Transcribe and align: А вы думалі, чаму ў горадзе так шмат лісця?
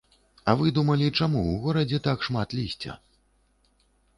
А 0.43 0.53
вы 0.61 0.71
думалі, 0.77 1.09
чаму 1.19 1.41
ў 1.41 1.53
горадзе 1.65 1.99
так 2.07 2.25
шмат 2.29 2.57
лісця? 2.61 2.99